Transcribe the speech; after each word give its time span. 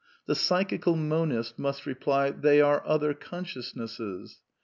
The 0.25 0.33
Psychical 0.33 0.95
Monist 0.95 1.59
must 1.59 1.85
reply— 1.85 2.31
They 2.31 2.59
are 2.59 2.81
other 2.87 3.13
consciousnesses. 3.13 4.41